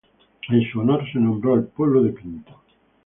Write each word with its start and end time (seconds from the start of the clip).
En 0.49 0.63
su 0.71 0.79
honor 0.79 1.05
se 1.13 1.19
nombró 1.19 1.53
al 1.53 1.65
pueblo 1.65 2.01
de 2.01 2.09
Pinto. 2.11 2.59